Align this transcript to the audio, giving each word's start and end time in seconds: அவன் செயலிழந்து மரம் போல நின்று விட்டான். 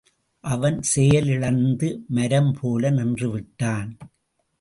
அவன் 0.43 0.81
செயலிழந்து 0.81 2.05
மரம் 2.07 2.51
போல 2.61 2.89
நின்று 2.89 3.29
விட்டான். 3.31 3.91